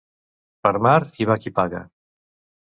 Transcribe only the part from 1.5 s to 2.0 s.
paga.